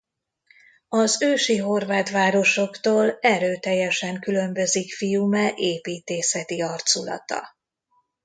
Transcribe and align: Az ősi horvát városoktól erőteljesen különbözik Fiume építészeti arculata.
Az 0.89 1.21
ősi 1.21 1.57
horvát 1.57 2.09
városoktól 2.09 3.17
erőteljesen 3.19 4.19
különbözik 4.19 4.93
Fiume 4.93 5.53
építészeti 5.55 6.61
arculata. 6.61 7.47